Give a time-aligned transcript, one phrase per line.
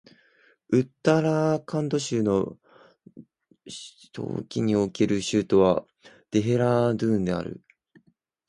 [0.69, 2.57] ウッタラーカンド州の
[4.13, 5.85] 冬季における州都は
[6.31, 7.61] デヘラードゥーンである